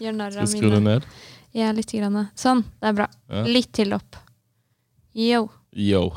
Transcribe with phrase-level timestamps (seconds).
[0.00, 0.94] Gjør narr av skru det mine.
[0.98, 1.02] ned?
[1.56, 1.92] Ja, litt.
[1.96, 2.26] Grann.
[2.36, 3.06] Sånn, det er bra.
[3.32, 3.42] Ja.
[3.48, 4.16] Litt til opp.
[5.16, 5.46] Yo.
[5.72, 6.02] Yo.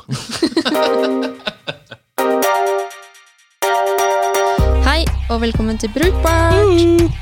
[4.84, 7.16] Hei, og velkommen til Brukbart!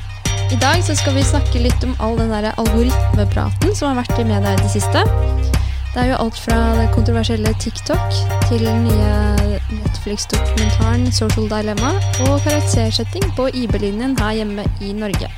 [0.49, 4.19] I dag så skal vi snakke litt om all den der algoritmepraten som har vært
[4.19, 5.03] i media i det siste.
[5.93, 8.09] Det er jo alt fra det kontroversielle TikTok
[8.49, 11.95] til den nye Netflix-dokumentaren Social Dilemma
[12.27, 15.29] og karaktersetting på IB-linjen her hjemme i Norge.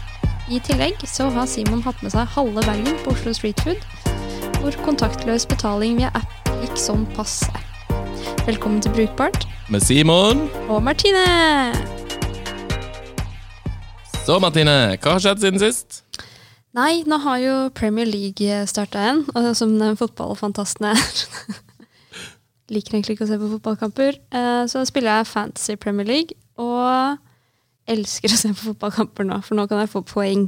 [0.52, 3.84] I tillegg så har Simon hatt med seg halve bagen på Oslo Street Food,
[4.60, 7.48] hvor kontaktløs betaling via app gikk sånn passe.
[8.48, 10.48] Velkommen til Brukbart Med Simon.
[10.68, 11.24] og Martine!
[14.22, 16.02] Så, Martine, hva har skjedd siden sist?
[16.78, 21.58] Nei, nå har jo Premier League starta igjen, og som den fotballfantasten jeg er.
[22.72, 24.20] Liker egentlig ikke å se på fotballkamper.
[24.32, 27.18] Eh, Så spiller jeg Fantasy Premier League, og
[27.92, 30.48] elsker å se på fotballkamper nå, for nå kan jeg få poeng.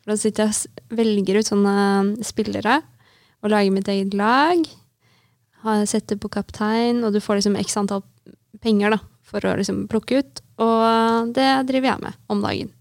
[0.00, 1.74] For Da sitter jeg og velger ut sånne
[2.26, 2.80] spillere,
[3.40, 4.64] og lager mitt eget lag.
[5.88, 8.02] Setter på kaptein, og du får liksom x antall
[8.64, 10.42] penger da, for å liksom plukke ut.
[10.60, 12.72] Og det driver jeg med om dagen.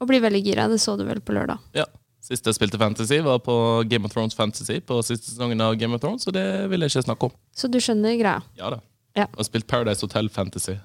[0.00, 0.68] Og blir veldig gira.
[0.68, 1.60] Det så du vel på lørdag.
[1.76, 1.88] Ja.
[2.24, 5.92] Sist jeg spilte Fantasy, var på Game of Thrones Fantasy på siste sesongen av Game
[5.92, 7.34] of Thrones, så det vil jeg ikke snakke om.
[7.52, 8.40] Så du skjønner greia.
[8.56, 8.78] Ja da.
[9.12, 9.26] Ja.
[9.36, 10.78] Og spilt Paradise Hotel Fantasy.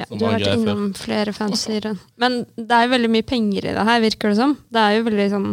[0.00, 1.90] Ja, du har vært innom innom flere fantasyer.
[2.20, 4.56] Men det er jo veldig mye penger i det her, virker det som.
[4.72, 5.50] Det er jo veldig sånn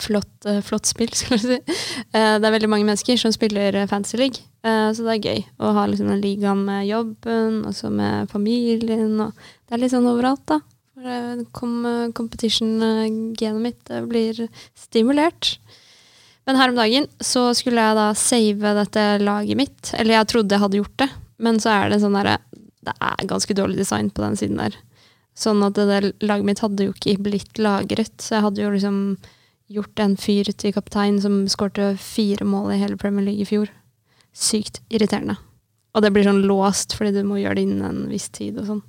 [0.00, 1.58] flott, eh, flott spill, skal jeg si.
[2.14, 5.46] Eh, det er veldig mange mennesker som spiller fancy League, eh, så det er gøy
[5.60, 9.94] å ha liksom den ligaen med jobben, og så med familien, og det er litt
[9.94, 10.60] sånn overalt, da.
[11.00, 11.44] Eh,
[12.12, 15.58] competition-genet mitt eh, blir stimulert.
[16.46, 19.92] Men her om dagen så skulle jeg da save dette laget mitt.
[19.96, 22.36] Eller jeg trodde jeg hadde gjort det, men så er det sånn derre
[22.86, 24.76] Det er ganske dårlig design på den siden der.
[25.36, 28.16] Sånn at det der laget mitt hadde jo ikke blitt lagret.
[28.20, 28.96] Så jeg hadde jo liksom
[29.70, 33.70] gjort en fyr til kaptein som skårte fire mål i hele Premier League i fjor.
[34.36, 35.36] Sykt irriterende.
[35.94, 38.66] Og det blir sånn låst fordi du må gjøre det innen en viss tid og
[38.68, 38.82] sånn.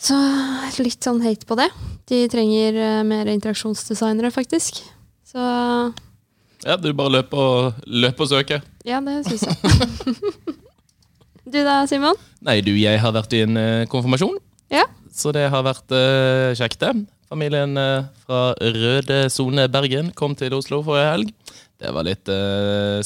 [0.00, 0.16] Så
[0.80, 1.68] litt sånn hate på det.
[2.08, 4.80] De trenger eh, mer interaksjonsdesignere, faktisk.
[5.28, 5.42] Så
[6.64, 8.64] Ja, du bare løper og, løper og søker.
[8.84, 9.56] ja, det syns jeg.
[11.52, 12.18] du da, Simon?
[12.46, 14.36] Nei, du, jeg har vært i en uh, konfirmasjon.
[14.72, 14.86] Ja.
[15.14, 17.06] Så det har vært uh, kjekt, det.
[17.30, 21.34] Familien uh, fra Røde sone Bergen kom til Oslo forrige helg.
[21.80, 22.28] Det var litt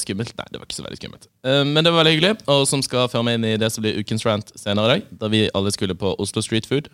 [0.03, 0.33] skummelt.
[0.35, 1.29] Nei, det var ikke så veldig skummelt.
[1.47, 3.95] Men det var veldig hyggelig, og som skal føre meg inn i det som blir
[3.95, 6.89] ukens rant senere i dag, da vi alle skulle på Oslo Street Food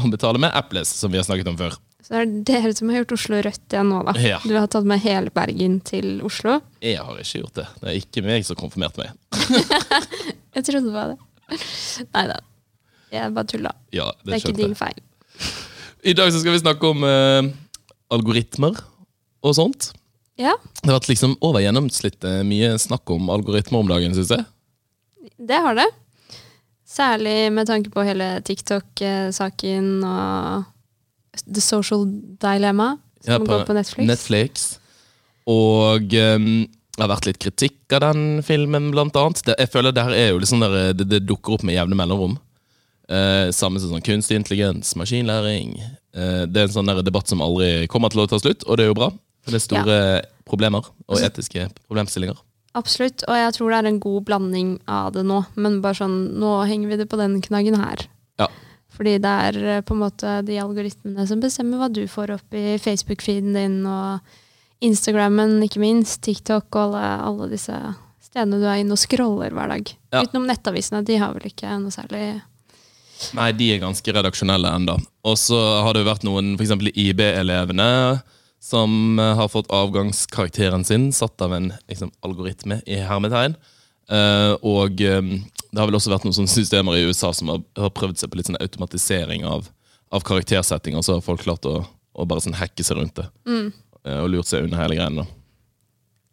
[0.00, 1.76] og betale med Apples, som vi har snakket om før.
[2.00, 4.14] Så det er dere som har gjort Oslo rødt igjen nå, da.
[4.18, 4.38] Ja.
[4.42, 6.56] Du har tatt med hele Bergen til Oslo.
[6.82, 7.66] Jeg har ikke gjort det.
[7.82, 9.12] Det er ikke meg som konfirmerte meg.
[10.54, 11.18] Jeg trodde det var det.
[12.14, 12.38] Nei da.
[13.10, 13.72] Jeg bare tulla.
[13.94, 15.00] Ja, Det det er ikke din feil.
[16.06, 17.48] I dag så skal vi snakke om eh,
[18.14, 18.78] algoritmer
[19.44, 19.90] og sånt.
[20.40, 24.46] Ja, Det har vært liksom over gjennomsnittet mye snakk om algoritmer om dagen, syns jeg.
[25.36, 25.88] det har det.
[26.90, 30.64] Særlig med tanke på hele TikTok-saken og
[31.46, 32.06] The Social
[32.42, 34.06] Dilemma, som Ja, går på Netflix.
[34.08, 34.64] Netflix.
[35.46, 36.66] Og ehm,
[37.00, 39.40] det har vært litt kritikk av den filmen, blant annet.
[39.46, 41.96] Det, jeg føler det her er jo sånn der, det, det dukker opp med jevne
[41.96, 42.36] mellomrom.
[43.10, 45.72] Eh, samme som sånn kunstig intelligens, maskinlæring.
[46.14, 48.84] Eh, det er en sånn debatt som aldri kommer til å ta slutt, og det
[48.84, 49.08] er jo bra.
[49.40, 49.98] For det er store
[50.46, 52.36] problemer og Altså- etiske problemstillinger.
[52.78, 55.40] Absolutt, og jeg tror det er en god blanding av det nå.
[55.56, 58.06] Men bare sånn, nå henger vi det på den knaggen her.
[58.38, 58.46] Ja.
[58.94, 62.54] Fordi det er eh, på en måte de algoritmene som bestemmer hva du får opp
[62.54, 64.20] i Facebook-feeden din, og
[64.84, 67.76] Instagrammen, ikke minst, TikTok og alle, alle disse
[68.24, 69.90] stedene du er inne og scroller hver dag.
[70.14, 70.22] Ja.
[70.24, 72.40] Utenom nettavisene, de har vel ikke noe særlig
[73.36, 74.94] Nei, de er ganske redaksjonelle enda.
[75.28, 76.70] Og så har det jo vært noen, f.eks.
[76.88, 77.88] IB-elevene,
[78.64, 83.58] som eh, har fått avgangskarakteren sin satt av en liksom, algoritme i hermetegn.
[84.10, 85.28] Uh, og um,
[85.70, 88.40] det har vel også vært noen systemer i USA som har, har prøvd seg på
[88.40, 89.68] litt sånn automatisering av,
[90.10, 93.28] av karaktersetting, og så har folk klart å, å bare sånn hacke seg rundt det.
[93.46, 93.70] eh,
[94.06, 95.10] og lurt seg unna hele greia.
[95.20, 95.26] da.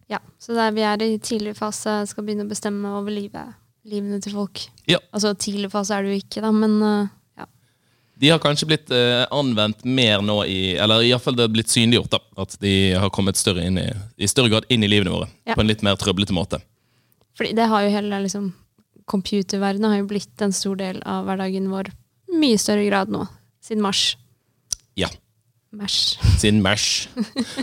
[0.08, 3.56] Ja, så der vi er i tidlig fase, skal begynne å bestemme over livet,
[3.88, 4.64] livene til folk.
[4.88, 5.02] Ja.
[5.12, 7.10] Altså tidlig fase er det jo ikke, da, men eh,
[7.42, 7.48] ja.
[8.24, 12.16] De har kanskje blitt eh, anvendt mer nå i Eller iallfall det har blitt synliggjort.
[12.16, 15.28] da, At de har kommet større inn i, i større grad inn i livene våre.
[15.44, 15.58] Ja.
[15.58, 16.62] På en litt mer trøblete måte.
[17.38, 18.48] Fordi det har jo hele liksom,
[19.06, 21.92] computerverdenen har jo blitt en stor del av hverdagen vår.
[22.40, 23.28] Mye større grad nå,
[23.64, 24.16] siden mars.
[24.98, 25.12] Ja.
[25.72, 26.18] Mars.
[26.40, 27.08] Sin Mash.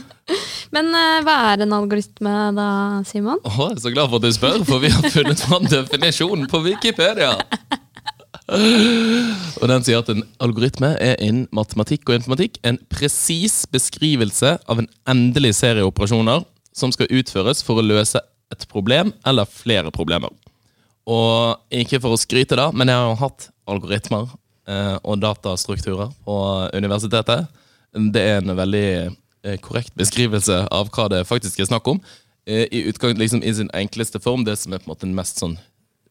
[0.74, 2.68] Men uh, hva er en algoritme da,
[3.08, 3.40] Simon?
[3.46, 6.46] Åh, jeg er så glad for at du spør, for vi har funnet fram definisjonen
[6.50, 7.34] på Wikipedia.
[8.52, 14.82] Og den sier at en algoritme er innen matematikk og informatikk en presis beskrivelse av
[14.82, 16.44] en endelig serie operasjoner
[16.76, 18.20] som skal utføres for å løse
[18.52, 20.32] et problem eller flere problemer.
[21.08, 24.28] Og ikke for å skryte, da, men jeg har jo hatt algoritmer
[24.68, 26.38] eh, og datastrukturer på
[26.76, 27.48] universitetet.
[27.94, 28.86] Det er en veldig
[29.44, 32.00] eh, korrekt beskrivelse av hva det faktisk er snakk om.
[32.46, 35.16] Eh, I utgang, liksom, i sin enkleste form, det som er på en måte den
[35.16, 35.56] mest sånn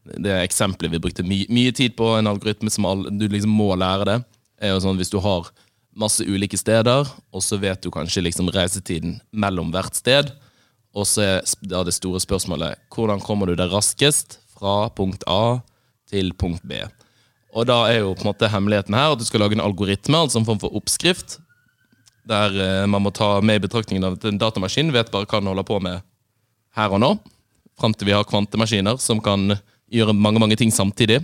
[0.03, 3.69] det eksempelet vi brukte my mye tid på, en algoritme som all, du liksom må
[3.79, 4.17] lære det,
[4.63, 5.47] er jo sånn hvis du har
[5.95, 10.33] masse ulike steder, og så vet du kanskje liksom reisetiden mellom hvert sted,
[10.93, 15.61] og så er det store spørsmålet hvordan kommer du deg raskest fra punkt A
[16.11, 16.83] til punkt B.
[17.53, 20.17] Og da er jo på en måte hemmeligheten her at du skal lage en algoritme,
[20.17, 21.39] altså en form for oppskrift,
[22.29, 25.51] der eh, man må ta med i betraktningen at en datamaskin vet bare hva den
[25.51, 26.03] holder på med
[26.77, 27.13] her og nå,
[27.79, 29.57] fram til vi har kvantemaskiner som kan
[29.93, 31.21] gjøre mange mange ting samtidig.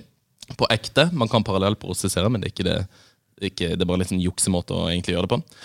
[0.57, 1.11] På ekte.
[1.13, 2.77] Man kan parallellprosessere, men det er, ikke det,
[3.51, 5.59] ikke, det er bare en liten juksemåte å egentlig gjøre det på.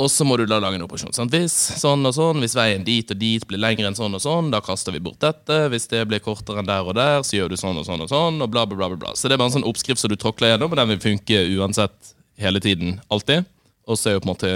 [0.00, 1.12] Og så må du da lage en operasjon.
[1.14, 1.34] Sant?
[1.34, 4.48] Hvis sånn og sånn, hvis veien dit og dit blir lengre enn sånn og sånn,
[4.50, 5.60] da kaster vi bort dette.
[5.70, 8.10] Hvis det blir kortere enn der og der, så gjør du sånn og sånn og
[8.10, 8.40] sånn.
[8.40, 9.14] og bla bla bla bla.
[9.14, 11.44] Så det er bare en sånn oppskrift som du tråkler gjennom, og den vil funke
[11.58, 12.98] uansett hele tiden.
[13.12, 13.46] Alltid.
[13.90, 14.52] Og så er jo på en måte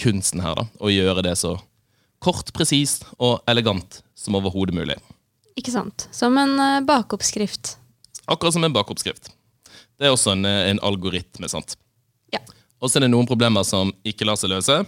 [0.00, 1.54] kunsten her da, å gjøre det så
[2.22, 4.96] kort, presist og elegant som overhodet mulig.
[5.56, 6.08] Ikke sant.
[6.12, 7.76] Som en uh, bakoppskrift.
[8.26, 9.30] Akkurat som en bakoppskrift.
[9.96, 11.48] Det er også en, eh, en algoritme.
[11.48, 11.76] sant?
[12.34, 12.42] Ja.
[12.82, 14.82] Og så er det noen problemer som ikke lar seg løse.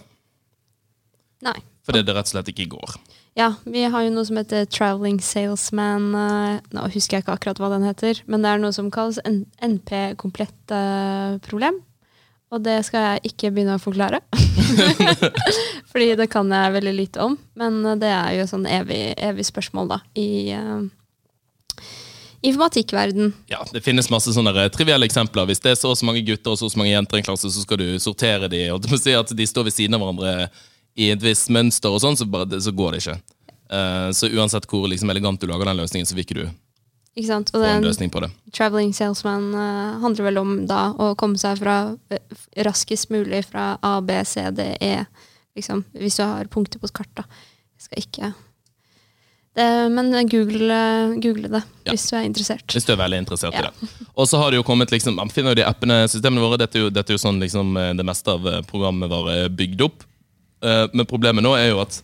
[1.41, 1.55] Nei.
[1.87, 2.97] Fordi det rett og slett ikke går.
[3.39, 6.11] Ja, vi har jo noe som heter traveling salesman.
[6.13, 9.21] Uh, nå husker jeg ikke akkurat hva den heter, men det er noe som kalles
[9.25, 10.75] NP-komplett
[11.47, 11.79] problem.
[12.49, 14.23] Og det skal jeg ikke begynne å forklare.
[15.91, 17.35] Fordi det kan jeg veldig lite om.
[17.59, 20.81] Men det er jo sånn evig, evig spørsmål, da, i uh,
[22.41, 23.35] informatikkverden.
[23.53, 25.45] Ja, det finnes masse sånne trivielle eksempler.
[25.49, 27.51] Hvis det er så, så mange gutter og så, så mange jenter i en klasse,
[27.53, 30.03] så skal du sortere de, og du må si at de står ved siden av
[30.03, 30.33] hverandre
[30.99, 33.19] i et visst mønster, og sånn, så, så går det ikke.
[33.69, 36.47] Uh, så uansett hvor liksom, elegant du lager den løsningen, så vil ikke du
[37.17, 37.53] ikke sant?
[37.53, 38.29] Og få en løsning på det.
[38.55, 43.71] Traveling salesman uh, handler vel om da å komme seg fra uh, raskest mulig fra
[43.85, 44.93] A, B, C, D, E.
[45.57, 47.11] Liksom, hvis du har punkter på et kart.
[47.17, 47.25] da.
[47.79, 48.31] Jeg skal ikke
[49.59, 50.75] det, men google,
[51.19, 51.91] google det ja.
[51.91, 52.67] hvis du er interessert.
[52.71, 53.65] Hvis du er veldig interessert ja.
[53.65, 54.05] i det.
[54.13, 56.59] Og så har det jo kommet liksom, Man finner jo de appene, systemene våre.
[56.61, 59.49] Dette er jo, dette er jo sånn liksom, eh, det meste av programmet vårt er
[59.51, 60.05] bygd opp.
[60.63, 62.01] Uh, men problemet nå er jo at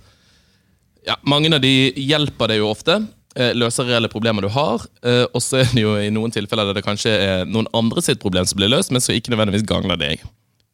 [1.05, 2.97] ja, mange av de hjelper deg jo ofte.
[3.35, 4.83] Eh, løser reelle problemer du har.
[5.03, 8.03] Eh, og så er det jo i noen tilfeller der det kanskje er noen andre
[8.03, 10.23] sitt problem som blir løst, men som ikke nødvendigvis gagner deg.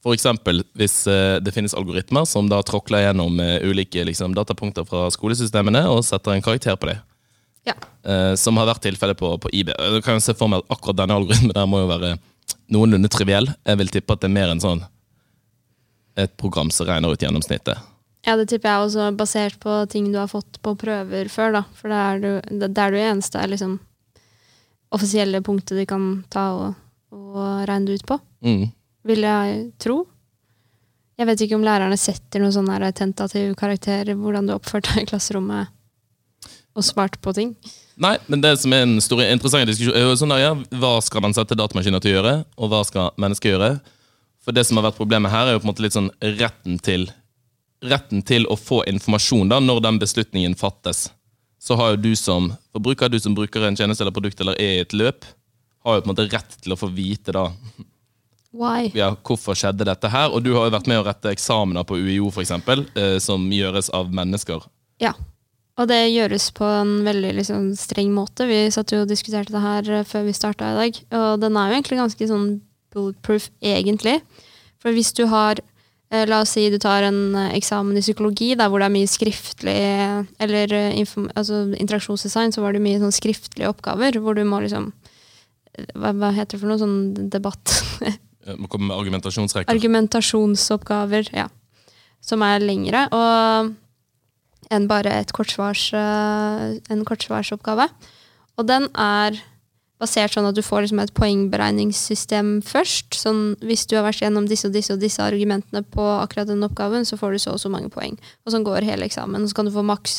[0.02, 0.28] F.eks.
[0.78, 6.04] hvis eh, det finnes algoritmer som da tråkler gjennom ulike liksom, datapunkter fra skolesystemene og
[6.06, 7.00] setter en karakter på det.
[7.66, 7.76] Ja.
[8.42, 9.70] Som har vært tilfellet på, på IB.
[9.70, 12.16] Du kan jo se for meg at akkurat denne algoritmen der må jo være
[12.74, 13.52] noenlunde triviell.
[13.70, 14.82] Jeg vil tippe at det er mer enn sånn
[16.18, 17.78] et program som regner ut gjennomsnittet.
[18.28, 21.64] Ja, det tipper jeg også basert på ting du har fått på prøver før, da.
[21.78, 22.30] For det er du,
[22.62, 23.80] det, er du eneste er liksom
[24.94, 26.80] offisielle punktet de kan ta og,
[27.16, 28.20] og regne det ut på.
[28.46, 28.66] Mm.
[29.10, 30.04] Vil jeg tro.
[31.18, 35.12] Jeg vet ikke om lærerne setter noen sånne tentative karakterer, hvordan du oppførte deg i
[35.12, 35.72] klasserommet
[36.78, 37.56] og svarte på ting.
[38.02, 40.52] Nei, men det som er en stor, interessant diskusjon, er jo sånn der, ja,
[40.82, 43.72] hva skal man sette datamaskiner til å gjøre, og hva skal mennesker gjøre?
[44.42, 46.10] For det som har vært problemet her, er jo på en måte litt sånn
[46.40, 47.10] retten til
[47.82, 51.10] retten til å få informasjon da, når den beslutningen fattes,
[51.62, 54.80] så har jo du som forbruker, du som bruker en tjeneste eller produkt eller er
[54.80, 55.26] i et løp,
[55.86, 57.50] har jo på en måte rett til å få vite da
[58.52, 58.90] Why?
[58.92, 60.34] Ja, hvorfor skjedde dette her.
[60.36, 62.52] Og du har jo vært med å rette eksamener på UiO, f.eks.,
[63.00, 64.66] eh, som gjøres av mennesker.
[65.00, 65.14] Ja,
[65.80, 68.50] og det gjøres på en veldig liksom, streng måte.
[68.50, 71.56] Vi satt jo og diskuterte det her eh, før vi starta i dag, og den
[71.56, 72.50] er jo egentlig ganske sånn
[72.92, 74.18] bulletproof, egentlig.
[74.84, 75.64] For hvis du har
[76.12, 79.10] la oss si du tar en eh, eksamen i psykologi der hvor det er mye
[79.10, 79.76] skriftlig
[80.44, 84.90] Eller eh, altså, interaksjonsdesign, så var det mye sånn skriftlige oppgaver hvor du må liksom
[85.96, 86.82] Hva, hva heter det for noe?
[86.82, 87.78] Sånn debatt?
[88.58, 89.70] Må komme med argumentasjonsrekker.
[89.70, 91.46] Argumentasjonsoppgaver, ja.
[92.26, 93.70] Som er lengre og
[94.72, 97.86] enn bare et kortsvars, en kortsvarsoppgave.
[98.58, 99.38] Og den er
[100.02, 103.14] basert sånn at du får liksom et poengberegningssystem først.
[103.18, 106.66] Sånn, hvis du har vært gjennom disse og disse og disse argumentene på akkurat den
[106.66, 108.18] oppgaven, så får du så og så mange poeng.
[108.46, 109.44] Og sånn går hele eksamen.
[109.44, 110.16] Og så kan du få maks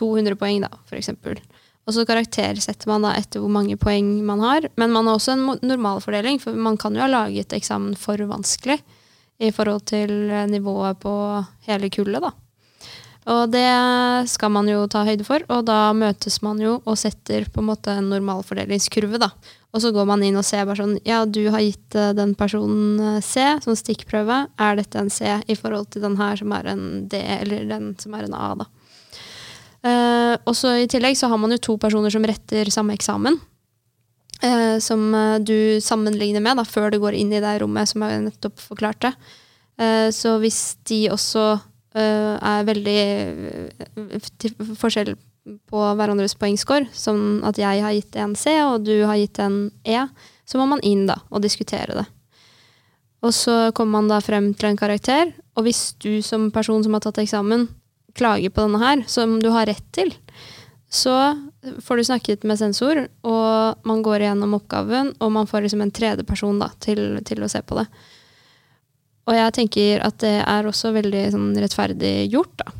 [0.00, 1.38] 200 poeng, da, for eksempel.
[1.86, 4.66] Og så karaktersetter man da etter hvor mange poeng man har.
[4.74, 8.80] Men man har også en normalfordeling, for man kan jo ha laget eksamen for vanskelig
[9.38, 10.10] i forhold til
[10.50, 11.12] nivået på
[11.68, 12.32] hele kullet, da.
[13.26, 13.66] Og det
[14.30, 17.70] skal man jo ta høyde for, og da møtes man jo og setter på en
[17.72, 19.32] måte en normalfordelingskurve, da.
[19.74, 22.32] Og så går man inn og ser bare sånn Ja, du har gitt eh, den
[22.38, 24.46] personen eh, C som stikkprøve.
[24.62, 27.90] Er dette en C i forhold til den her som er en D, eller den
[28.00, 28.70] som er en A, da.
[29.86, 33.36] Uh, og så I tillegg så har man jo to personer som retter samme eksamen.
[34.42, 38.02] Uh, som uh, du sammenligner med da, før du går inn i det rommet som
[38.02, 39.12] jeg nettopp forklarte.
[40.16, 41.42] så hvis de også
[41.96, 42.98] er veldig
[44.42, 45.14] til forskjell
[45.70, 49.70] på hverandres poengscore, som at jeg har gitt en C og du har gitt en
[49.86, 50.06] E,
[50.46, 52.06] så må man inn da og diskutere det.
[53.24, 56.94] Og så kommer man da frem til en karakter, og hvis du som person som
[56.96, 57.68] har tatt eksamen,
[58.16, 60.12] klager på denne her, som du har rett til,
[60.92, 61.34] så
[61.82, 65.92] får du snakket med sensor, og man går igjennom oppgaven, og man får liksom en
[65.94, 67.86] tredjeperson til, til å se på det.
[69.26, 72.70] Og jeg tenker at det er også veldig sånn, rettferdig gjort, da.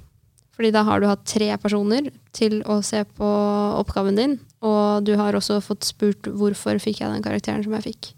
[0.57, 3.31] Fordi da har du hatt tre personer til å se på
[3.83, 7.91] oppgaven din, og du har også fått spurt hvorfor fikk jeg den karakteren som jeg
[7.91, 8.13] fikk.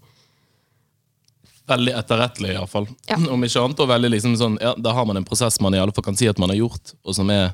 [1.69, 2.87] Veldig etterrettelig, iallfall.
[3.09, 3.17] Ja.
[3.33, 3.81] Om ikke annet.
[3.83, 6.17] Og veldig liksom sånn, ja, Da har man en prosess man i alle fall kan
[6.17, 7.51] si at man har gjort, og som er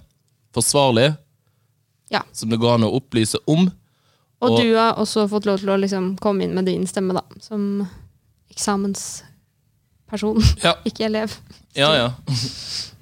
[0.56, 1.10] forsvarlig.
[2.14, 2.22] Ja.
[2.32, 3.66] Som det går an å opplyse om.
[4.44, 7.16] Og, Og- du har også fått lov til å liksom komme inn med din stemme,
[7.18, 7.88] da, som
[10.12, 11.38] eksamensperson, Ja, ikke elev.
[11.76, 11.92] ja.
[11.96, 12.10] ja.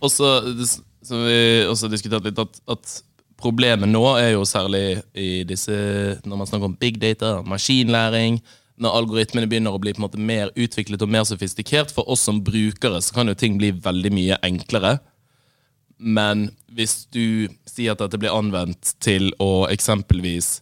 [0.03, 3.03] Og så har vi også diskutert litt, at, at
[3.38, 5.74] problemet nå er jo særlig i disse
[6.24, 8.41] Når man snakker om big data, maskinlæring
[8.79, 12.24] Når algoritmene begynner å bli på en måte mer utviklet og mer sofistikert, for oss
[12.24, 14.98] som brukere så kan jo ting bli veldig mye enklere.
[16.00, 20.62] Men hvis du sier at dette blir anvendt til å eksempelvis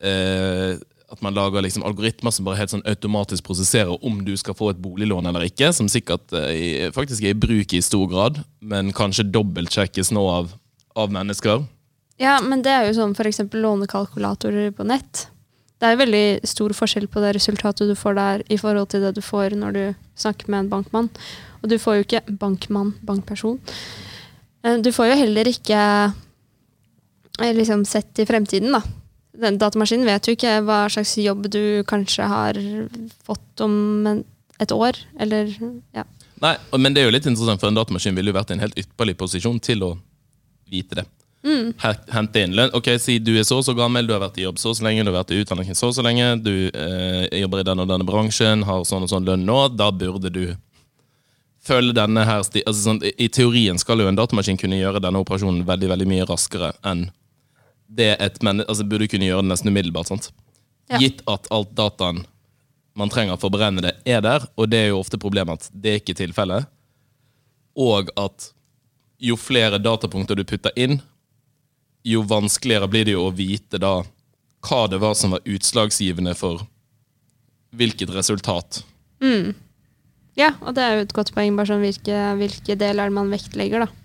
[0.00, 0.78] eh,
[1.14, 4.72] At man lager liksom algoritmer som bare helt sånn automatisk prosesserer om du skal få
[4.72, 8.90] et boliglån eller ikke, som sikkert eh, faktisk er i bruk i stor grad, men
[8.96, 10.50] kanskje dobbeltsjekkes nå av,
[10.98, 11.62] av mennesker.
[12.18, 13.40] Ja, men det er jo sånn f.eks.
[13.54, 15.28] lånekalkulatorer på nett.
[15.82, 19.14] Det er veldig stor forskjell på det resultatet du får der i forhold til det
[19.16, 19.82] du får når du
[20.18, 21.08] snakker med en bankmann.
[21.62, 23.58] Og du får jo ikke bankmann, bankperson.
[24.64, 25.80] Eh, Du får jo heller ikke
[27.42, 28.82] eh, liksom sett i fremtiden, da.
[29.42, 32.58] Den datamaskinen vet jo ikke hva slags jobb du kanskje har
[33.26, 34.06] fått om
[34.62, 35.50] et år, eller
[35.94, 36.04] ja.
[36.42, 38.62] Nei, Men det er jo litt interessant, for en datamaskin ville jo vært i en
[38.62, 39.92] helt ypperlig posisjon til å
[40.70, 41.06] vite det.
[41.44, 41.74] Mm.
[42.08, 42.70] hente inn lønn.
[42.72, 44.78] Ok, Si du er så og så gammel, du har vært i jobb så og
[44.78, 47.66] så lenge, du har vært i utdanning så og så lenge, du eh, jobber i
[47.68, 50.46] denne og denne bransjen, har sånn og sånn lønn nå, da burde du
[51.64, 55.02] følge denne her sti altså sånn, i, I teorien skal jo en datamaskin kunne gjøre
[55.04, 57.06] denne operasjonen veldig veldig mye raskere enn
[57.86, 60.10] det et menneske altså burde kunne gjøre det nesten umiddelbart.
[60.10, 60.30] sant?
[60.90, 61.00] Ja.
[61.00, 62.24] Gitt at alt dataen
[62.94, 65.72] man trenger for å beregne det, er der, og det er jo ofte problemet at
[65.72, 66.68] det er ikke tilfellet,
[67.74, 68.52] og at
[69.18, 71.00] jo flere datapunkter du putter inn,
[72.06, 73.96] jo vanskeligere blir det jo å vite da
[74.64, 76.62] hva det var som var utslagsgivende for
[77.74, 78.84] hvilket resultat.
[80.38, 83.86] Ja, og det er jo et godt poeng, bare sånn hvilke, hvilke deler man vektlegger,
[83.86, 84.03] da.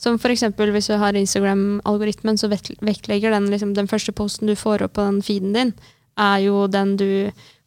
[0.00, 4.56] Som for eksempel hvis du har Instagram-algoritmen, så vektlegger den liksom, den første posten du
[4.56, 5.74] får opp på den feeden din,
[6.16, 7.10] er jo den du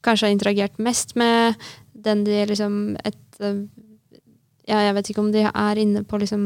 [0.03, 1.59] kanskje har interagert mest med,
[1.93, 3.65] den de liksom et øh,
[4.63, 6.43] Ja, jeg vet ikke om de er inne på liksom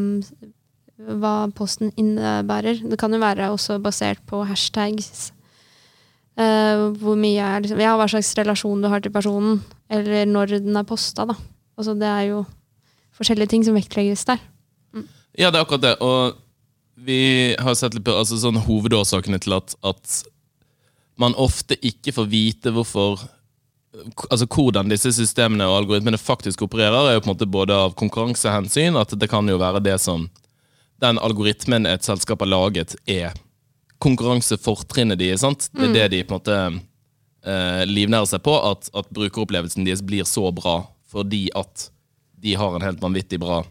[0.98, 2.80] hva posten innebærer.
[2.82, 5.30] Det kan jo være også basert på hashtags.
[6.34, 10.58] Uh, hvor mye er liksom, ja, hva slags relasjon du har til personen, eller når
[10.66, 11.28] den er posta.
[11.30, 11.38] Da.
[11.78, 12.44] Altså, det er jo
[13.18, 14.42] forskjellige ting som vektlegges der.
[15.38, 15.96] Ja, det er akkurat det.
[16.02, 16.38] Og
[16.98, 20.22] vi har sett litt på altså, sånn, hovedårsakene til at, at
[21.22, 23.22] man ofte ikke får vite hvorfor
[24.30, 27.96] Altså Hvordan disse systemene og algoritmene faktisk opererer, er jo på en måte både av
[27.98, 30.28] konkurransehensyn At det kan jo være det som
[31.02, 33.34] den algoritmen et selskap har laget, er
[34.02, 35.68] konkurransefortrinnet de, sant?
[35.74, 36.58] Det er det de på en måte
[37.46, 41.88] eh, livnærer seg på, at, at brukeropplevelsen deres blir så bra fordi at
[42.42, 43.62] de har en helt vanvittig bra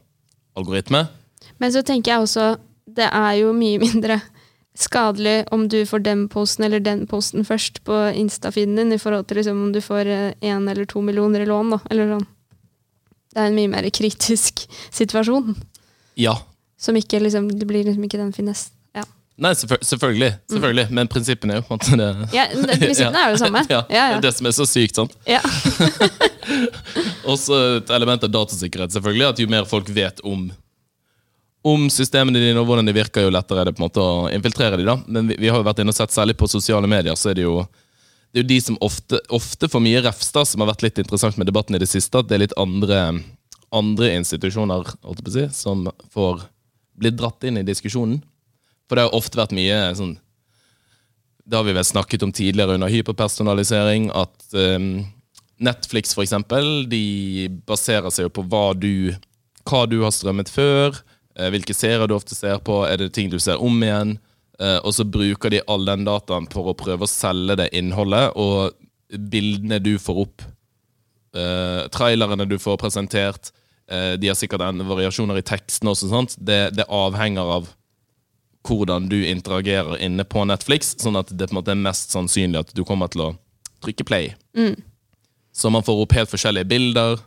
[0.56, 1.04] algoritme.
[1.58, 2.56] Men så tenker jeg også
[2.96, 4.20] det er jo mye mindre
[4.76, 9.26] skadelig om du får den posten eller den posten først på Insta-feeden din, i forhold
[9.28, 10.10] til liksom om du får
[10.44, 11.70] én eller to millioner i lån.
[11.74, 12.26] Da, eller sånn.
[13.32, 14.66] Det er en mye mer kritisk
[15.00, 15.56] situasjon.
[16.20, 16.36] Ja.
[16.80, 18.70] Som ikke liksom, det blir liksom ikke den finesse.
[18.96, 19.02] Ja,
[19.40, 20.86] Nei, selvføl selvfølgelig, selvfølgelig.
[20.96, 22.28] men prinsippene er jo på en måte det.
[22.36, 23.64] ja det- Prinsippene er jo det samme.
[23.72, 24.20] Ja, Ja, ja.
[24.24, 24.96] Det som er så sykt.
[24.96, 25.16] sant?
[25.28, 25.40] ja.
[27.26, 29.26] Også et element av datasikkerhet, selvfølgelig.
[29.32, 30.46] At jo mer folk vet om,
[31.66, 34.28] om systemene dine og hvordan de virker, jo lettere er det på en måte å
[34.30, 34.94] infiltrere de da.
[35.10, 37.40] Men vi, vi har jo vært inne og sett, særlig på sosiale medier, så er
[37.40, 37.58] det jo
[38.36, 40.98] det er jo de som ofte, ofte får mye refs, da, som har vært litt
[41.00, 42.20] interessant med debatten i det siste.
[42.20, 42.98] At det er litt andre,
[43.72, 44.90] andre institusjoner
[45.32, 46.44] si, som får
[47.00, 48.18] blitt dratt inn i diskusjonen.
[48.86, 50.12] For det har ofte vært mye sånn
[51.46, 55.06] Det har vi vel snakket om tidligere under hyperpersonalisering, at um,
[55.62, 59.14] Netflix for eksempel, de baserer seg jo på hva du,
[59.64, 60.98] hva du har strømmet før,
[61.36, 64.16] hvilke serier du ofte ser på, er det ting du ser om igjen,
[64.60, 68.32] eh, og så bruker de all den dataen for å prøve å selge det innholdet,
[68.36, 68.72] og
[69.12, 70.44] bildene du får opp,
[71.36, 73.52] eh, trailerene du får presentert,
[73.88, 76.36] eh, de har sikkert en variasjoner i teksten også, sant?
[76.38, 77.68] Det, det avhenger av
[78.66, 82.64] hvordan du interagerer inne på Netflix, sånn at det på en måte er mest sannsynlig
[82.64, 83.28] at du kommer til å
[83.84, 84.32] trykke play.
[85.54, 87.22] Så man får opp helt forskjellige bilder.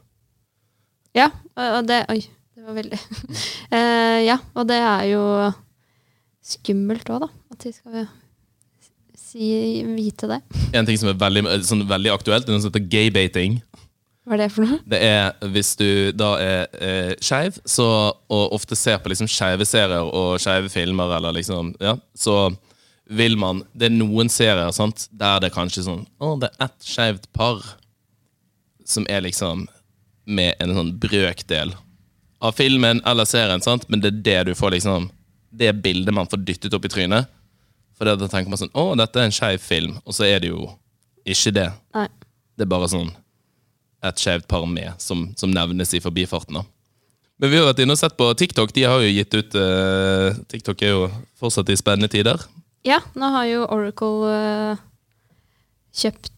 [1.16, 2.20] Ja, og det Oi,
[2.78, 3.00] veldig
[3.76, 5.24] Eh, Ja, og det er jo
[6.46, 7.30] skummelt òg, da.
[7.54, 8.08] At vi skal
[9.18, 9.50] si,
[9.96, 10.40] vite det.
[10.78, 13.60] En ting som er veldig, sånn veldig aktuelt, er noe som heter gaybating.
[14.30, 14.80] Hva er det for noe?
[14.90, 19.66] Det er hvis du da er eh, skeiv, så- og ofte ser på liksom skeive
[19.66, 22.52] serier og skeive filmer, eller liksom, ja, så
[23.10, 26.66] vil man Det er noen serier sant, der det er kanskje sånn Å, det er
[26.68, 27.58] ett skeivt par
[28.86, 29.64] som er liksom
[30.30, 31.74] med en sånn brøkdel
[32.40, 33.86] av filmen eller serien, sant?
[33.90, 35.10] men det er det du får liksom
[35.52, 37.26] Det bildet man får dyttet opp i trynet.
[37.98, 39.96] For da tenker man sånn Å, dette er en skeiv film.
[40.06, 40.68] Og så er det jo
[41.26, 41.72] ikke det.
[41.98, 42.06] Nei.
[42.56, 43.10] Det er bare sånn
[44.06, 46.62] et skjevt par med, som, som nevnes i forbifarten.
[46.62, 46.64] da.
[47.40, 48.72] Men vi har vært inne og sett på TikTok.
[48.76, 51.06] De har jo gitt ut uh, TikTok er jo
[51.40, 52.40] fortsatt i spennende tider.
[52.88, 54.82] Ja, nå har jo Oracle uh,
[55.96, 56.32] kjøpt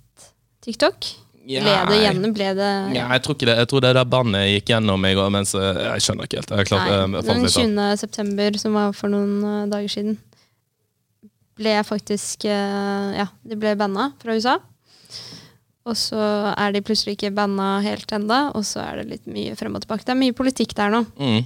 [0.65, 1.12] TikTok.
[1.42, 2.34] Ble det gjennom?
[2.36, 3.56] Ble det Ja, jeg tror ikke det.
[3.64, 6.52] Jeg tror det der bandet gikk gjennom i går, mens eh, Jeg skjønner ikke helt.
[6.58, 8.02] Jeg, klart, Nei, jeg den 20.
[8.02, 10.20] september, som var for noen eh, dager siden,
[11.60, 14.60] ble faktisk eh, Ja, de ble banna fra USA.
[15.90, 16.22] Og så
[16.54, 19.82] er de plutselig ikke banna helt enda, og så er det litt mye frem og
[19.82, 20.06] tilbake.
[20.06, 21.02] Det er mye politikk der nå.
[21.18, 21.42] Mm.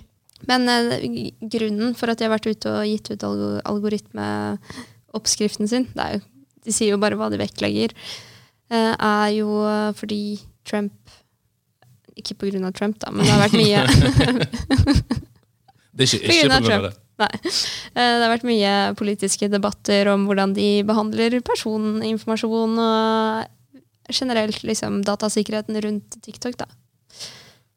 [0.51, 5.87] Men eh, grunnen for at de har vært ute og gitt ut algo algoritmeoppskriften sin,
[5.95, 6.21] det er jo,
[6.65, 8.34] de sier jo bare hva de vektlegger, eh,
[8.73, 10.93] er jo eh, fordi Trump
[12.17, 13.81] Ikke på grunn av Trump, da, men det har vært mye
[15.95, 16.87] Det er ikke, ikke på grunn av Trump.
[16.87, 16.93] det.
[17.21, 17.29] Nei.
[17.95, 23.45] Eh, Det har vært mye politiske debatter om hvordan de behandler personinformasjon og
[24.11, 26.57] generelt liksom datasikkerheten rundt TikTok.
[26.59, 26.67] da.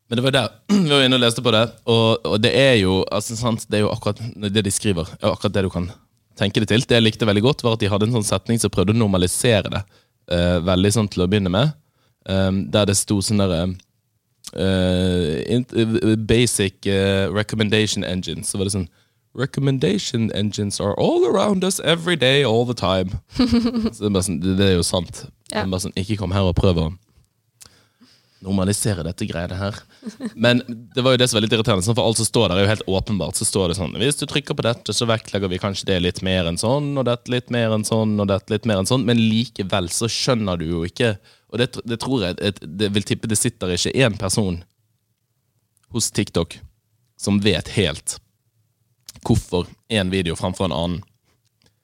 [0.08, 2.74] Men det var der vi var inne og leste på det, og, og det er
[2.80, 5.06] jo altså, sant, det er jo akkurat det de skriver.
[5.20, 5.90] er akkurat det du kan
[6.38, 6.82] tenke det til.
[6.86, 8.98] Det jeg likte veldig godt, var at de hadde en sånn setning som prøvde å
[8.98, 9.84] normalisere det.
[10.30, 11.74] Eh, veldig sånn til å begynne med.
[12.28, 13.62] Um, der det sto sånn derre
[14.52, 16.88] uh, eh, Basic
[17.32, 18.50] recommendation engines.
[18.50, 18.88] Så var det sånn
[19.38, 23.20] Recommendation engines are all around us every day, all the time.
[23.94, 25.26] så det er, sånn, det, det er jo sant.
[25.52, 25.62] Ja.
[25.78, 26.88] Sånn, Ikke kom her og prøv å
[28.44, 29.78] normalisere dette greiene her.
[30.34, 30.60] Men
[30.94, 32.66] det var jo det som var litt irriterende, sånn, for alt som står der, er
[32.66, 33.38] jo helt åpenbart.
[33.38, 36.22] Så står det sånn Hvis du trykker på dette, så vektlegger vi kanskje det litt
[36.26, 39.06] mer enn sånn, og dette litt mer enn sånn, og dette litt mer enn sånn,
[39.08, 41.16] men likevel så skjønner du jo ikke
[41.48, 44.62] Og det, det tror jeg det, Det vil tippe det sitter ikke én person
[45.94, 46.58] hos TikTok
[47.18, 48.18] som vet helt
[49.24, 50.98] hvorfor en video framfor en annen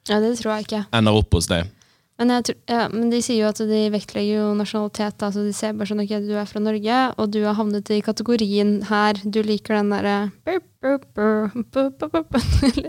[0.07, 0.83] Ja, det tror jeg ikke.
[0.93, 1.71] ender opp hos deg.
[2.14, 5.18] Men, jeg ja, men de sier jo at de vektlegger jo nasjonalitet.
[5.27, 7.98] Altså de ser bare sånn ok, du er fra Norge, og du har havnet i
[8.07, 9.18] kategorien her.
[9.24, 10.31] Du liker den derre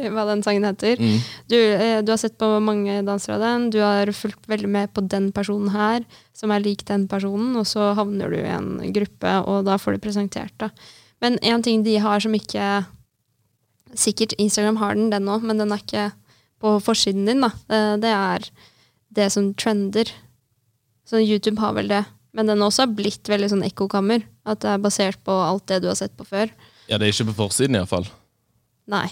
[0.13, 1.01] hva den sangen heter.
[1.01, 1.15] Mm.
[1.49, 3.69] Du, eh, du har sett på mange dansere av den.
[3.73, 6.05] Du har fulgt veldig med på den personen her,
[6.38, 9.97] som er lik den personen, og så havner du i en gruppe, og da får
[9.97, 10.69] du presentert det.
[11.23, 12.85] Men en ting de har som ikke
[13.95, 16.09] Sikkert Instagram har den, den òg, men den er ikke
[16.59, 17.45] på forsiden din.
[17.45, 17.51] da.
[17.71, 18.49] Eh, Det er
[19.13, 20.11] det som trender.
[21.05, 22.03] Så YouTube har vel det.
[22.35, 24.25] Men den også har blitt veldig sånn ekkokammer.
[24.47, 26.51] At det er basert på alt det du har sett på før.
[26.89, 28.09] Ja, det er ikke på forsiden, iallfall.
[28.91, 29.07] Nei.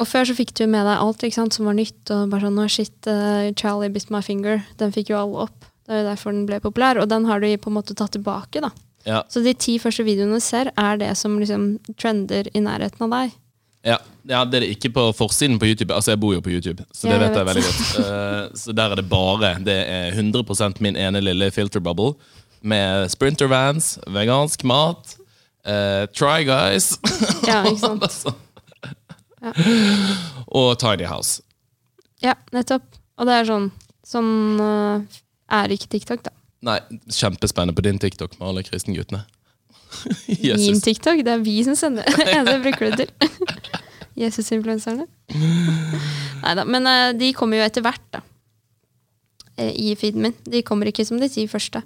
[0.00, 2.00] Og før så fikk du med deg alt ikke sant, som var nytt.
[2.08, 4.64] Og bare sånn, «Å, shit, uh, Charlie bit my finger.
[4.80, 5.66] Den fikk jo alle opp.
[5.84, 7.02] Det er jo derfor den ble populær.
[7.02, 8.64] Og den har du på en måte tatt tilbake.
[8.64, 8.72] da.
[9.04, 9.22] Ja.
[9.32, 13.14] Så de ti første videoene du ser, er det som liksom trender i nærheten av
[13.16, 13.36] deg.
[13.86, 13.96] Ja,
[14.28, 15.94] ja, det er det ikke på forsiden på YouTube.
[15.94, 17.80] Altså, jeg bor jo på YouTube, så det jeg vet jeg veldig godt.
[17.96, 22.12] Uh, så der er det bare Det er 100% min ene lille filterbubble
[22.60, 25.16] med Sprinter Vans, vegansk mat,
[25.64, 26.98] uh, Try Guys
[27.48, 28.26] Ja, ikke sant?
[29.40, 29.54] Ja.
[30.60, 31.40] og Tiny House.
[32.20, 32.84] Ja, nettopp.
[33.16, 33.70] Og det er sånn
[34.04, 35.20] Sånn uh,
[35.54, 36.32] er ikke TikTok, da.
[36.66, 36.80] Nei,
[37.14, 39.22] kjempespennende på din TikTok med alle kristenguttene.
[40.26, 42.08] Min TikTok, det er vi som sender.
[42.18, 43.69] Jeg bruker det til.
[44.20, 45.06] Jesus-influenserne.
[46.42, 46.66] Nei da.
[46.68, 48.22] Men uh, de kommer jo etter hvert, da.
[49.56, 50.36] Eh, I feeden min.
[50.44, 51.82] De kommer ikke som de ti første.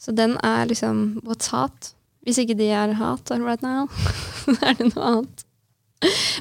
[0.00, 1.92] Så den er liksom what's hot?
[2.26, 3.86] Hvis ikke de er hot right now,
[4.66, 5.44] er det noe annet.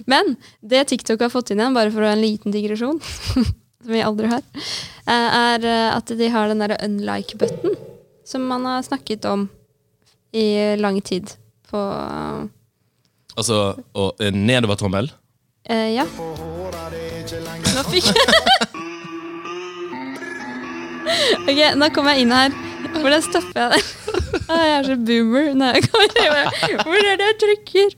[0.10, 3.00] Men det TikTok har fått inn igjen, bare for en liten digresjon,
[3.86, 4.43] som vi aldri har,
[5.06, 7.78] eh, er at de har den derre unlike-button,
[8.28, 9.48] som man har snakket om
[10.36, 11.32] i lang tid
[11.69, 11.80] på
[13.36, 15.12] Altså, og nedover nedovertommel.
[15.69, 16.06] eh, Ja.
[17.76, 18.06] Nå fikk
[21.45, 22.54] Ok, nå kommer jeg inn her.
[22.95, 23.82] Hvordan stopper jeg det?
[24.50, 25.52] Ah, Jeg er så boomer.
[25.74, 26.80] jeg inn.
[26.82, 27.89] Hvor er det jeg trykker?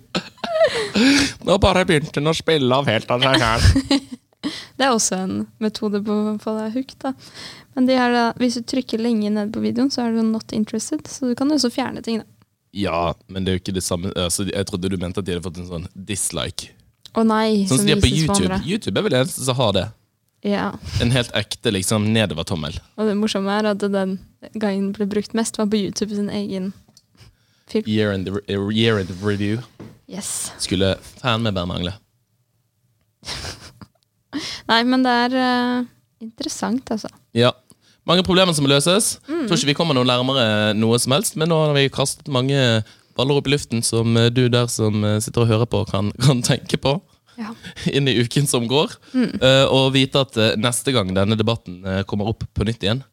[1.48, 3.64] Nå bare begynte den å spille av helt av seg selv.
[4.78, 6.98] Det er også en metode på å få deg hooked.
[7.04, 7.12] da.
[7.76, 10.54] Men de her, da, hvis du trykker lenge ned på videoen, så er du not
[10.56, 11.02] interested.
[11.10, 12.22] Så du kan også fjerne ting.
[12.22, 12.28] da.
[12.76, 15.34] Ja, men det er jo ikke det samme altså, Jeg trodde du mente at de
[15.34, 16.74] hadde fått en sånn dislike.
[17.18, 18.60] Å nei, Sånn som de har på YouTube.
[18.68, 19.86] YouTube er vel det eneste som har det.
[20.46, 20.68] Ja,
[21.02, 22.78] En helt ekte liksom nedovertommel.
[22.96, 24.20] Og det morsomme er at den
[24.54, 26.74] gangen ble brukt mest, var på YouTube sin egen
[27.72, 27.88] film.
[27.88, 29.64] Year in the, year in the review.
[30.08, 30.52] Yes.
[30.62, 31.94] Skulle fan med bare mangle.
[34.70, 35.88] Nei, men det er uh,
[36.24, 37.10] interessant, altså.
[37.36, 37.52] Ja.
[38.08, 39.18] Mange problemer som må løses.
[39.28, 39.48] Mm.
[39.50, 42.58] Tror ikke vi kommer noe nærmere noe som helst, men nå har vi kastet mange
[43.18, 46.12] baller opp i luften som eh, du der som eh, sitter og hører på, kan,
[46.26, 46.98] kan tenke på
[47.38, 47.52] Ja.
[47.96, 48.96] inn i uken som går.
[49.14, 49.32] Mm.
[49.44, 53.04] Uh, og vite at uh, neste gang denne debatten uh, kommer opp på nytt igjen,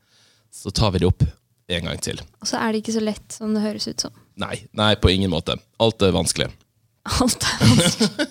[0.55, 1.27] så tar vi det opp
[1.75, 2.23] en gang til.
[2.41, 4.15] Og så er det ikke så lett som det høres ut som.
[4.41, 5.59] Nei, nei, på ingen måte.
[5.83, 6.49] Alt er vanskelig.
[7.21, 8.29] Alt er vanskelig.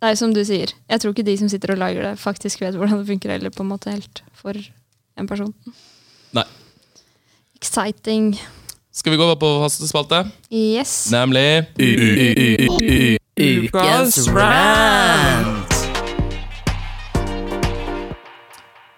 [0.00, 0.70] Det er jo som du sier.
[0.88, 3.52] Jeg tror ikke de som sitter og lager det, faktisk vet hvordan det funker, eller
[3.52, 4.56] på en måte helt for
[5.20, 5.52] en person.
[6.36, 6.46] Nei.
[7.60, 8.32] Exciting.
[8.90, 10.24] Skal vi gå over på faste spalte?
[10.50, 11.10] Yes.
[11.12, 11.68] Nemlig
[13.40, 15.76] Ukas rant!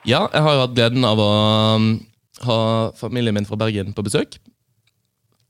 [0.02, 1.28] Ja, jeg har hatt gleden av å
[1.76, 1.92] um,
[2.46, 2.56] ha
[2.98, 4.40] familien min fra Bergen på besøk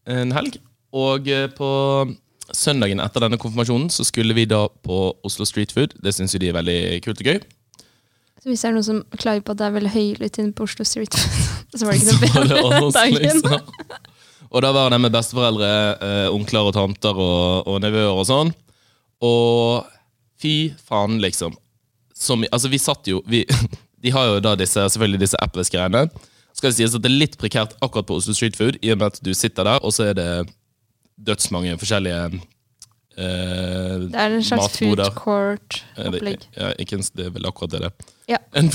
[0.09, 0.59] en helg.
[0.93, 1.71] Og eh, på
[2.53, 5.97] søndagen etter denne konfirmasjonen så skulle vi da på Oslo Street Food.
[6.03, 7.41] Det syns jo de er veldig kult og gøy.
[8.43, 10.65] Så hvis det er noen som klager på at det er veldig høylytt inne på
[10.67, 11.15] Oslo Street,
[11.79, 13.21] så var det ikke noe bedre den dagen.
[13.23, 14.01] liksom.
[14.53, 15.69] Og da var det med besteforeldre,
[16.09, 18.51] eh, onkler og tanter og, og nevøer og sånn.
[19.23, 19.87] Og
[20.43, 21.55] fy faen, liksom.
[22.19, 23.45] Som, altså, vi satt jo vi,
[24.03, 26.09] De har jo da disse, selvfølgelig disse Apples-greiene.
[26.53, 28.99] Skal det sies at det er litt prekært akkurat på Oslo Street Food, i og
[28.99, 30.29] med at du sitter der, og så er det
[31.23, 32.43] dødsmange forskjellige
[33.17, 35.11] eh, Det er en slags food matboder.
[35.11, 36.39] Eh, court-opplegg.
[36.41, 37.93] det, ja, ikke, ens- det er vel akkurat det det.
[38.31, 38.39] Ja.
[38.59, 38.71] En,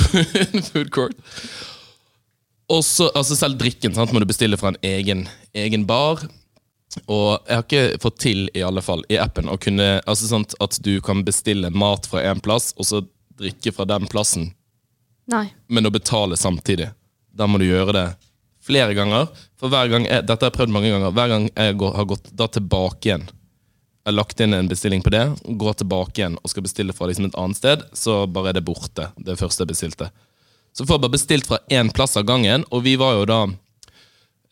[0.63, 1.15] food court.
[2.69, 6.25] Og så, altså Selv drikken sant, må du bestille fra en egen, egen bar.
[7.05, 10.79] Og jeg har ikke fått til, i alle fall, i appen, kunne, altså sant, at
[10.83, 13.03] du kan bestille mat fra en plass, og så
[13.37, 14.49] drikke fra den plassen,
[15.29, 15.45] Nei.
[15.69, 16.89] men å betale samtidig.
[17.37, 18.07] Da må du gjøre det
[18.65, 19.27] flere ganger.
[19.59, 21.13] For hver gang jeg, Dette har jeg prøvd mange ganger.
[21.15, 23.27] Hver gang jeg går, har gått da tilbake igjen
[24.07, 25.21] Jeg har lagt inn en bestilling på det,
[25.59, 28.61] går tilbake igjen og skal bestille fra liksom et annet sted, så bare er det
[28.63, 29.09] borte.
[29.19, 30.07] Det første jeg bestilte.
[30.71, 33.39] Så får jeg bare bestilt fra én plass av gangen, og vi var jo da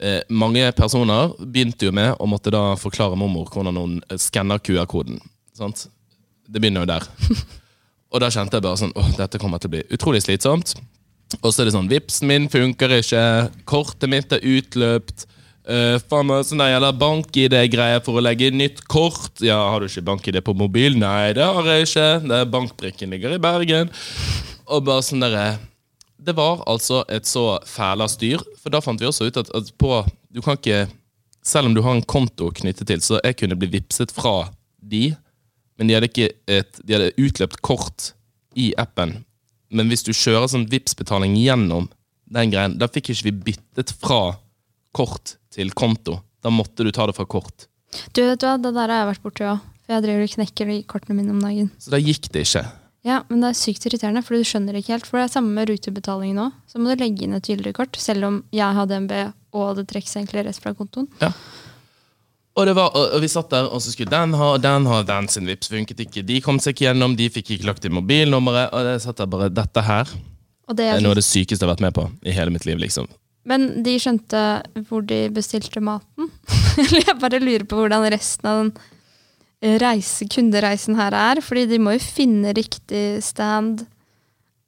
[0.03, 4.59] eh, Mange personer begynte jo med å måtte da forklare mormor hvordan hun eh, skanner
[4.59, 5.21] QR-koden.
[5.55, 5.85] Sant?
[6.51, 7.07] Det begynner jo der.
[8.11, 10.75] Og da kjente jeg bare sånn åh, dette kommer til å bli utrolig slitsomt.
[11.39, 13.23] Og så er det sånn Vipsen min funker ikke,
[13.63, 15.29] kortet mitt er utløpt.
[15.65, 19.41] Uh, faen meg sånn der jævla bank-ID-greie for å legge nytt kort.
[19.41, 20.97] Ja, Har du ikke bank-ID på mobil?
[21.01, 22.09] Nei, det har jeg ikke.
[22.25, 23.89] Det er Bankbrikken ligger i Bergen.
[24.69, 25.57] Og bare sånn derre
[26.17, 28.41] Det var altså et så fæla styr.
[28.61, 29.99] For da fant vi også ut at, at på
[30.33, 30.87] Du kan ikke
[31.45, 34.47] Selv om du har en konto knyttet til, så jeg kunne bli vippset fra
[34.81, 35.11] de
[35.77, 38.11] men de hadde ikke et De hadde utløpt kort
[38.55, 39.17] i appen.
[39.67, 41.89] Men hvis du kjører sånn Vipps-betaling gjennom
[42.31, 44.37] den greien, da fikk ikke vi byttet fra
[44.95, 46.19] kort til konto.
[46.43, 47.67] Da måtte du ta det fra kort.
[48.15, 49.61] Du, vet du hva, det der har jeg vært borti òg.
[49.85, 51.69] For jeg driver og knekker de kortene mine om dagen.
[51.77, 52.65] Så da gikk det ikke.
[53.05, 55.05] Ja, men det er sykt irriterende, for du skjønner ikke helt.
[55.05, 56.55] For det er samme med rutebetalingen òg.
[56.71, 59.13] Så må du legge inn et gyldig kort, selv om jeg har DNB
[59.55, 61.07] og det trekkes egentlig rett fra kontoen.
[61.21, 61.29] Ja.
[62.55, 64.87] Og, det var, og, og vi satt der, og så skulle den ha, og den
[64.87, 66.23] ha, den sin vips funket ikke.
[66.25, 68.71] De kom seg ikke gjennom, de fikk ikke lagt inn mobilnummeret.
[68.71, 70.09] Og jeg satt der bare Dette her
[70.69, 72.55] Og det er er noe av det sykeste jeg har vært med på i hele
[72.55, 73.09] mitt liv, liksom.
[73.45, 74.41] Men de skjønte
[74.89, 76.29] hvor de bestilte maten.
[76.81, 81.41] Eller jeg bare lurer på hvordan resten av den reise, kundereisen her er.
[81.45, 83.85] Fordi de må jo finne riktig stand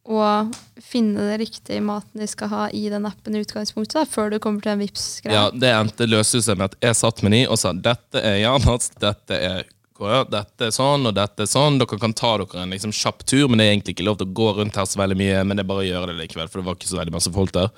[0.08, 4.32] og finne det riktige maten de skal ha i den appen i utgangspunktet, da, før
[4.32, 7.36] du kommer til en vips greie Ja, Det endte løste med at jeg satt med
[7.36, 9.66] de og sa dette er Janats, dette er
[9.98, 11.80] dette er sånn og dette er sånn.
[11.82, 14.28] Dere kan ta dere en liksom kjapp tur, men det er egentlig ikke lov til
[14.30, 15.40] å gå rundt her så veldig mye.
[15.44, 17.34] Men det er bare å gjøre det likevel, for det var ikke så veldig masse
[17.34, 17.72] folk der.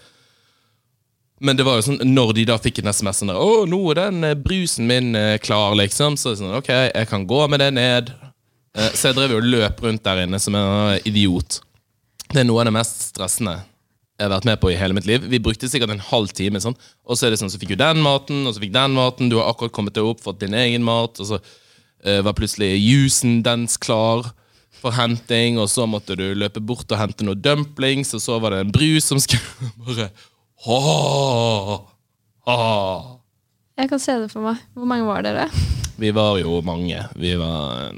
[1.40, 3.80] Men det var jo sånn, når de da fikk en SMS sånn der, Å, nå
[3.94, 6.18] er den eh, brusen min eh, klar, liksom.
[6.20, 8.12] Så er det sånn, ok, jeg kan gå med det ned.
[8.76, 11.62] Eh, Så jeg drev jo og løp rundt der inne som en idiot.
[12.30, 13.60] Det er noe av det mest stressende
[14.20, 15.24] jeg har vært med på i hele mitt liv.
[15.32, 16.76] Vi brukte sikkert en halv time, sånn.
[17.08, 19.30] og så er det sånn, så fikk du den maten, og så fikk den maten,
[19.32, 21.38] du har akkurat kommet deg opp, fått din egen mat, og så
[22.04, 24.28] eh, var plutselig juicen dens klar
[24.82, 28.52] for henting, og så måtte du løpe bort og hente noen dumplings, og så var
[28.58, 30.10] det en brus som skulle bare
[30.66, 31.88] ha,
[32.46, 33.20] ha.
[33.80, 34.64] Jeg kan se det for meg.
[34.76, 35.46] Hvor mange var dere?
[36.00, 37.00] Vi var jo mange.
[37.20, 37.92] Vi var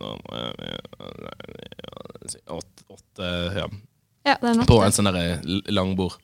[2.89, 3.69] åtte, ja,
[4.23, 4.35] Ja,
[4.67, 5.39] på en sånn derre
[5.73, 6.19] langbord.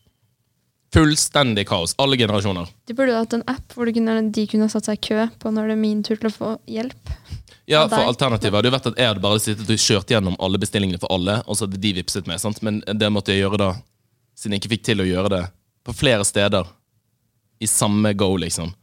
[0.94, 1.96] Fullstendig kaos.
[2.00, 2.70] Alle generasjoner.
[2.88, 5.52] De burde hatt en app hvor de kunne, de kunne satt seg i kø på
[5.52, 7.12] når det er min tur til å få hjelp.
[7.68, 8.00] Ja, for.
[8.08, 11.12] Alternativet hadde jo vært at jeg hadde bare sittet og kjørt gjennom alle bestillingene for
[11.12, 12.40] alle, og så hadde de vippset meg.
[12.40, 12.62] sant?
[12.64, 13.72] Men det måtte jeg gjøre da,
[14.38, 15.44] siden jeg ikke fikk til å gjøre det
[15.88, 16.68] på flere steder
[17.60, 18.74] i samme go, liksom.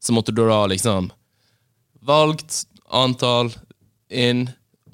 [0.00, 1.12] Så måtte du da liksom
[2.00, 3.50] Valgt antall,
[4.08, 4.46] inn,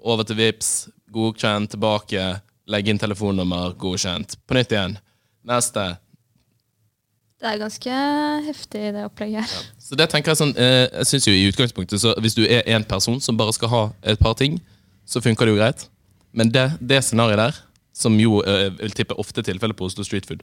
[0.03, 2.25] over til Vips, godkjent, tilbake,
[2.67, 4.35] legge inn telefonnummer, godkjent.
[4.47, 4.97] På nytt igjen.
[5.47, 5.85] Neste.
[7.39, 8.01] Det er ganske
[8.49, 9.69] heftig, det opplegget her.
[9.79, 12.67] Så det tenker Jeg sånn, eh, jeg synes jo i utgangspunktet så Hvis du er
[12.75, 14.61] en person som bare skal ha et par ting,
[15.07, 15.89] så funker det jo greit.
[16.33, 17.63] Men det, det scenarioet der,
[17.95, 20.43] som jo eh, vil tippe ofte tilfellet på Oslo Street Food,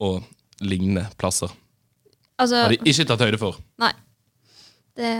[0.00, 0.22] og
[0.60, 1.48] lignende plasser,
[2.38, 3.56] Altså, har de ikke tatt høyde for.
[3.82, 3.92] nei.
[4.98, 5.10] Det,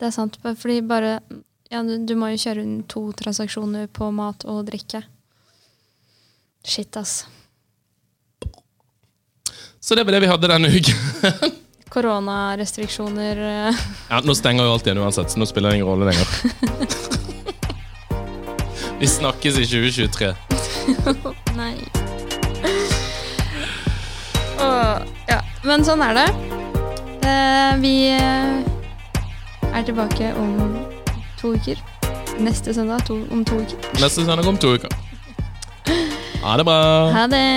[0.00, 0.38] det er sant.
[0.40, 1.18] Fordi bare
[1.68, 5.02] ja, du, du må jo kjøre rundt to transaksjoner på mat og drikke.
[6.64, 7.26] Shit, ass.
[9.80, 10.96] Så det var det vi hadde denne uken.
[11.92, 13.74] Koronarestriksjoner eh,
[14.10, 16.28] Ja, Nå stenger jo alt igjen uansett, så nå spiller det ingen rolle lenger.
[18.98, 20.34] Vi snakkes i 2023.
[21.60, 21.74] Nei.
[24.58, 25.40] Ja.
[25.66, 26.26] Men sånn er det.
[27.28, 28.58] Eh, vi eh,
[29.72, 30.78] er tilbake om
[31.40, 31.80] to uker.
[32.38, 33.78] Neste søndag to, om to uker.
[33.98, 34.92] Neste søndag om to uker.
[36.42, 36.82] Ha det bra.
[37.12, 37.48] Ha det!